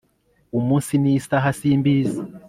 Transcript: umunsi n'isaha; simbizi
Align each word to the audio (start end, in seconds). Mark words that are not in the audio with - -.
umunsi 0.57 0.93
n'isaha; 1.01 1.47
simbizi 1.59 2.19